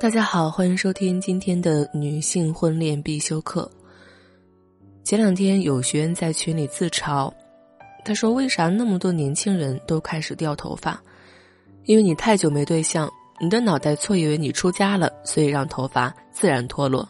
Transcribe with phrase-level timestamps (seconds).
[0.00, 3.70] 大家好，欢迎收听今天的女性婚恋必修课。
[5.04, 7.30] 前两天有学员在群里自嘲，
[8.02, 10.98] 他说：“为啥那么多年轻人都开始掉头发？
[11.84, 17.06] 因为你太久没对象，你的脑袋错以为你出家了，所以让头发自然脱落。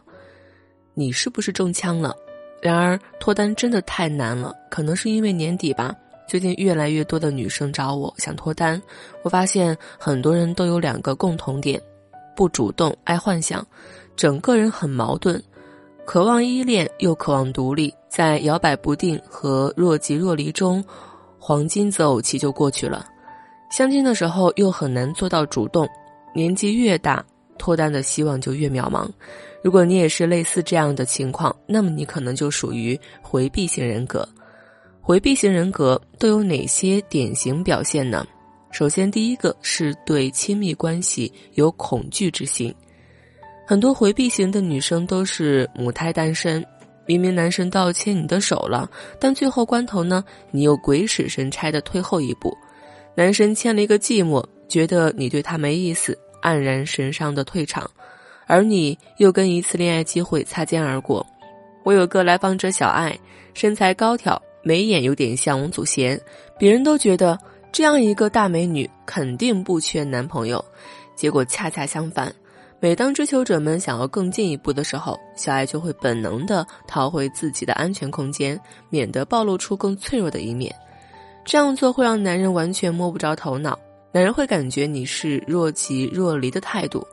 [0.92, 2.12] 你是不是中枪了？
[2.60, 5.94] 然而脱单真的太难了，可能是因为年底吧。
[6.26, 8.82] 最近越来越多的女生找我想脱单，
[9.22, 11.80] 我发现很多人都有两个共同点。”
[12.40, 13.62] 不主动，爱幻想，
[14.16, 15.38] 整个人很矛盾，
[16.06, 20.82] 渴望依恋又渴望独立，在摇摆不定和若即若离中，
[21.38, 23.04] 黄金择偶期就过去了。
[23.70, 25.86] 相亲的时候又很难做到主动，
[26.34, 27.22] 年纪越大，
[27.58, 29.06] 脱单的希望就越渺茫。
[29.62, 34.26] 如果你也是类似这样的情况，那么你可能就属于回避型人格。
[35.02, 38.26] 回避型人格都有哪些典型表现呢？
[38.70, 42.72] 首先，第一个是对亲密关系有恐惧之心。
[43.66, 46.64] 很多回避型的女生都是母胎单身，
[47.04, 52.56] 明明男神倒牵你的手了，但最后关头呢，你又鬼使神差的退后一步。
[53.16, 57.90] 男神牵了一个寂寞，觉得你对他没意思，黯然神伤的退场，
[58.46, 61.26] 而你又跟一次恋爱机会擦肩而过。
[61.82, 63.18] 我有个来访者小爱，
[63.52, 66.20] 身材高挑，眉眼有点像王祖贤，
[66.56, 67.36] 别人都觉得。
[67.72, 70.64] 这样一个大美女肯定不缺男朋友，
[71.14, 72.34] 结果恰恰相反。
[72.80, 78.58] 每当追求者们想要更进一步的时候，小爱就会本能的逃回自己的安全空间，
[78.88, 80.74] 免得暴露出更脆弱的一面。
[81.44, 83.78] 这样做会让男人完全摸不着头脑，
[84.12, 87.06] 男人会感觉你是若即若离的态度。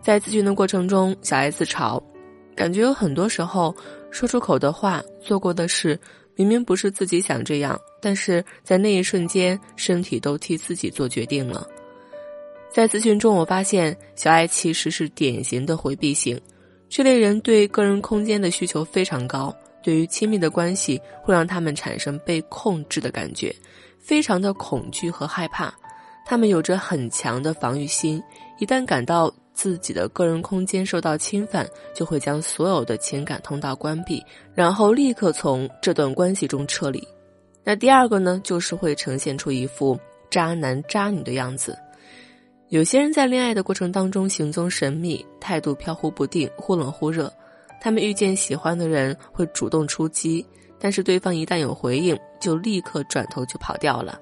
[0.00, 2.00] 在咨询的过程中，小爱自嘲，
[2.54, 3.74] 感觉有很多时候
[4.10, 5.98] 说出口的话、做过的事。
[6.36, 11.66] 明明不是自己想这样，但是在那一瞬间，身体都替自己做决定了。
[12.70, 16.40] 在咨询中，我发现小爱其实是典型的回避型，
[16.88, 23.54] 这类人对个人空间的需求非常高，对于亲密的关系会让他们产生被控制的感觉，
[23.98, 25.72] 非常的恐惧和害怕，
[26.26, 28.22] 他们有着很强的防御心，
[28.58, 29.32] 一旦感到。
[29.54, 34.22] 自己的个人空间受到侵犯，就会将所有的情感通道关闭，
[34.54, 37.06] 然后立刻从这段关系中撤离。
[37.62, 39.98] 那第二个呢，就是会呈现出一副
[40.28, 41.78] 渣男渣女的样子。
[42.68, 47.32] 有些人在恋爱的过程当中行踪神秘，态度飘忽不定，忽冷忽热。
[47.80, 50.44] 他们遇见喜欢的人会主动出击，
[50.78, 54.18] 但是对方一旦有回应，就立刻转头就跑掉了。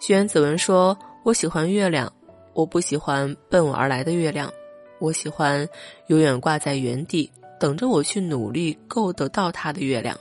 [0.00, 2.10] 学员子文说：“我喜欢月亮，
[2.52, 4.50] 我不喜欢奔我而来的月亮。”
[5.00, 5.68] 我喜欢
[6.06, 7.28] 永远挂在原地，
[7.58, 10.16] 等着我去努力够得到他的月亮。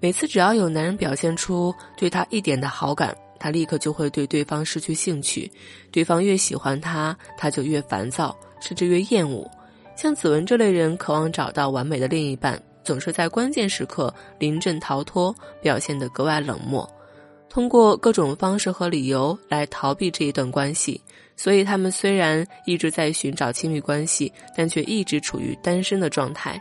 [0.00, 5.50] 每次只要有男人表现出对他一点的好感，他立刻就会对对方失去兴趣。
[5.90, 9.50] 对方越喜欢他，他就越烦躁，甚至越厌恶。
[9.96, 16.88] 像子文这类人，渴望找到完美的另一半，总是在关键时刻临阵逃脱，表现得格外冷漠，
[17.48, 21.00] 通过各种方式和理由来逃避这一段关系。
[21.36, 26.60] 所以，他们虽然一直在寻找亲密关系，但却一直处于单身的状态。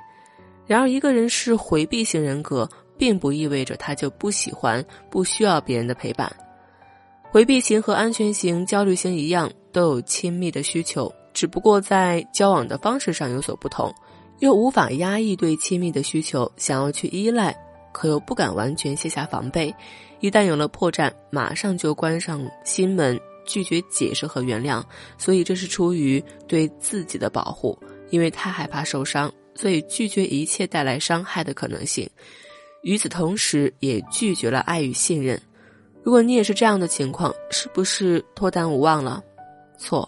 [0.66, 2.68] 然而，一个人是回避型人格，
[2.98, 6.32] 并不意味着他就不喜欢、不需要别人的陪伴。
[7.30, 13.94] 回避型和安全型、焦虑型一样，都有亲密的需求，只不过在交往的方式上有所不同。
[14.40, 17.56] 又无法压抑对亲密的需求，想要去依赖，
[17.92, 19.74] 可又不敢完全卸下防备。
[20.20, 23.20] 一旦有了破绽，马上就关上心门。
[23.46, 24.84] 拒绝解释和原谅，
[25.18, 27.78] 所以这是出于对自己的保护，
[28.10, 32.10] 因为太害怕受伤，所以拒绝一切带来伤害的可能性。
[32.82, 35.42] 与此同时，也拒绝了爱与信任。
[36.04, 39.24] 如果你也是这样的情况，是不是脱单无望了？
[39.78, 40.08] 错，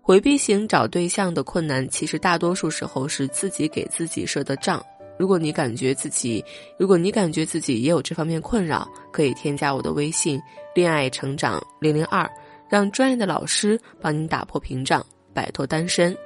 [0.00, 4.84] 回避型找对象的困难，其实大多数时候是自己给自己设的障。
[5.16, 6.44] 如果你感觉自己，
[6.76, 10.40] 如果你感觉自己也有这方面困扰，可以添加我的微信
[10.74, 12.28] “恋爱成长零零二”。
[12.72, 16.16] 让专业的老师帮你打破屏障，摆脱单身。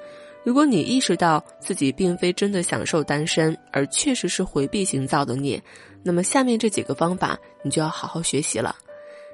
[0.44, 5.60] 如果你意识到自己并非真的享受单身，而确实是回避型造的孽，
[6.04, 8.76] 那么下面这几个方法你就要好好学习了。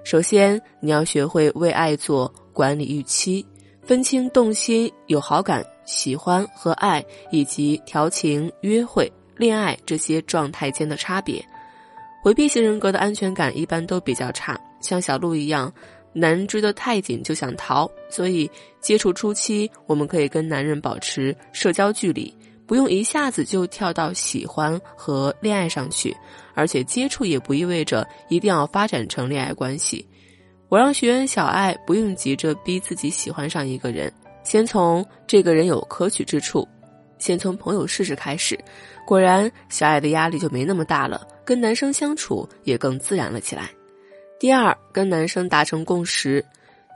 [0.04, 3.44] 首先，你要学会为爱做管理预期，
[3.82, 11.44] 分清动心、有好感、喜欢和爱，以及调情、约会、恋爱这些状态间的差别。
[12.22, 15.70] 回避型人格的安全感一般都比较差，像小鹿一样。
[16.12, 18.50] 男人追得太紧就想逃，所以
[18.81, 22.35] 接触初期我们可以跟男人保持社交距离，
[22.67, 26.17] 不用一下子就跳到喜欢和恋爱上去，
[26.55, 30.06] 而且接触也不意味着一定要发展成恋爱关系。
[30.69, 34.12] 我让学员小爱不用急着逼自己喜欢上一个人，
[34.43, 36.67] 先从这个人有可取之处，
[37.19, 38.59] 先从朋友试试开始。
[39.06, 43.70] 果然，小爱的压力就没那么大了，跟男生相处也更自然了起来。
[44.42, 46.44] 第二，跟男生达成共识，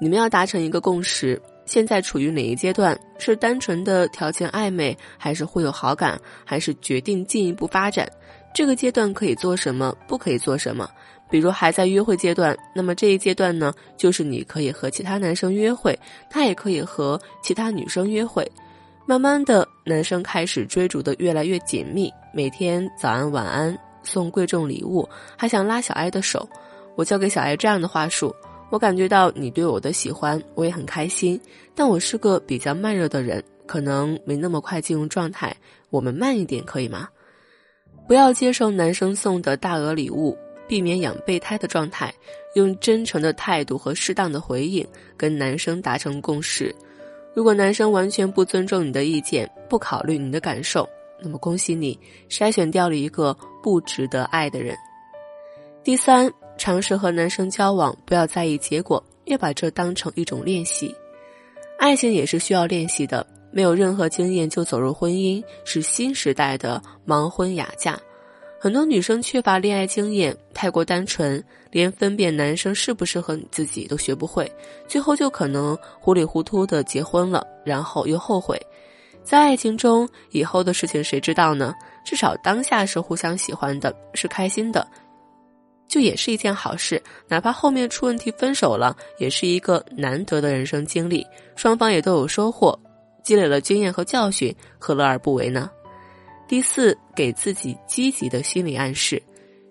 [0.00, 1.40] 你们要达成一个共识。
[1.64, 2.98] 现在处于哪一阶段？
[3.18, 8.10] 是单纯的条件暧昧，还是会有好感，还是决定进一步发展？
[8.52, 10.90] 这个阶段可以做什么，不可以做什么？
[11.30, 15.96] 比如还在约会阶段，那么这一阶段呢，就是你可以和其他男生约会，
[16.28, 18.44] 他也可以和其他女生约会。
[19.06, 26.48] 慢慢的，男生开始追逐的越来越紧密，每天早安晚安，送贵重礼物，还想拉小爱的手。
[26.96, 28.34] 我教给小爱这样的话术。
[28.68, 31.40] 我感觉到你对我的喜欢，我也很开心。
[31.72, 35.56] 但我是个比较慢热的人，可能没那么快进入状态。
[35.90, 37.08] 我们慢一点可以吗？
[38.08, 42.12] 不要接受男生送的大额礼物，避免养备胎的状态。
[42.56, 44.84] 用真诚的态度和适当的回应，
[45.16, 46.74] 跟男生达成共识。
[47.34, 50.88] 如果男生完全不尊重你的意见，不考虑你的感受，
[51.22, 51.96] 那么恭喜你，
[52.28, 54.76] 筛选掉了一个不值得爱的人。
[55.84, 56.28] 第三。
[56.58, 60.94] 尝试和男生交往，不要在意结果，要把这当成一种练习。
[61.78, 67.98] 爱情也是需要练习的，没有任何经验就走入婚姻，是新时代的盲婚哑嫁。
[68.58, 74.50] 很多女生缺乏恋爱经验，太过单纯，连分辨男生适不适合你自己都学不会，
[74.88, 78.58] 最后就可能糊里糊涂的结婚了，然后又后悔。
[79.22, 81.74] 在爱情中，以后的事情谁知道呢？
[82.04, 84.86] 至少当下是互相喜欢的，是开心的。
[85.88, 92.78] 就也是一件好事，哪怕后面出问题分手了，也是一个难得的人生经历，双方也都有收获，
[93.22, 95.70] 积累了经验和教训，何乐而不为呢？
[96.48, 99.22] 第四，给自己积极的心理暗示，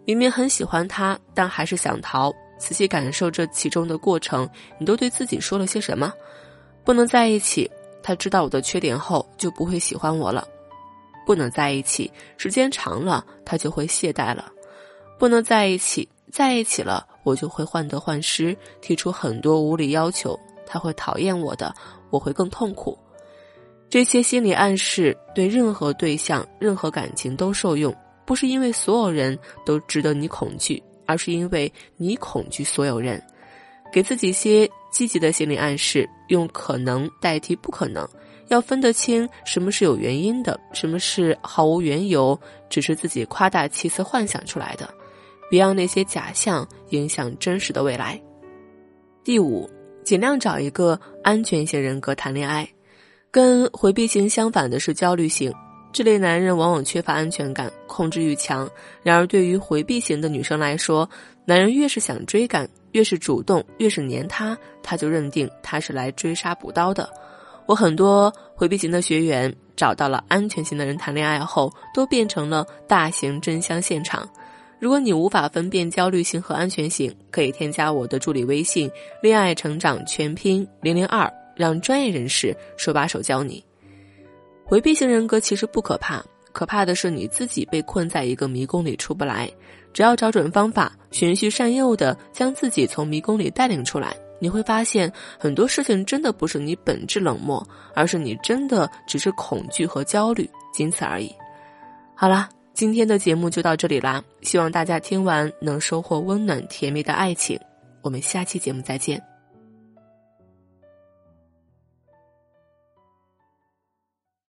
[0.06, 6.14] 明明很喜欢他，但还是想逃，仔细感受这其中的过程，你都对自己说了些什么？
[6.84, 7.70] 不能在一起，
[8.04, 10.44] 他知道我的缺点后就不会喜欢我了；
[11.26, 14.52] 不能在一起，时间长了他就会懈怠了。
[15.18, 21.74] 不能在一起，在一起了，我就会患得患失，提出很多无理要求，他会讨厌我的，
[22.10, 22.98] 我会更痛苦。
[23.90, 27.96] 这些心理暗示对任何对象、任何感情都受用，
[28.26, 33.22] 不是因为所有人都值得你恐惧，而是因为你恐惧所有人。
[33.94, 38.06] 给自己些积极的心理暗示，用可能代替不可能，
[38.48, 42.38] 要分得清什么是有原因的，什么是毫无缘由，
[42.68, 44.94] 只是自己夸大其词幻想出来的。
[45.50, 48.20] 别让那些假象影响真实的未来。
[49.24, 49.70] 第五，
[50.04, 52.68] 尽量找一个安全型人格谈恋爱。
[53.32, 55.54] 跟回避型相反的是焦虑型，
[55.92, 58.70] 这类男人往往缺乏安全感，控制欲强。
[59.04, 61.10] 然而，对于回避型的女生来说，
[61.44, 67.10] 男人越是想追赶，越是主动，越是黏她，他就认定他是来追杀补刀的。
[67.66, 74.26] 我很多回避型的学员找到了安全型的人谈恋爱后，都变成了大型真香现场。
[74.78, 78.92] 如果你无法分辨焦虑型和安全型，可以添加我的助理微信
[79.22, 83.64] “恋爱成长全拼零零二”，让专业人士手把手教你。
[84.66, 89.50] 回避型人格其实不可怕，可怕的是你自己被困在一个迷宫里出不来。
[89.94, 101.34] 只要找准方法，循序善诱的将自己从迷宫里带领出来，你会发现很多事情真的不是你本质冷漠，而是你真的只是恐惧和焦虑，仅此而已。
[102.14, 102.50] 好了。
[102.76, 107.58] 今天的节目就到这里啦，希望大家听完能收获温暖甜蜜的爱情。
[108.02, 109.35] 我们下期节目再见。